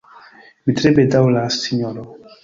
Mi 0.69 0.73
tre 0.79 0.91
bedaŭras, 0.99 1.59
Sinjoro. 1.67 2.07